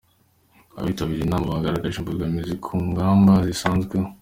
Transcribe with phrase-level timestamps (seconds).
[0.79, 4.07] Abitabiriye inama bagaragaje imbogamizi ku ngamba zisanzweho.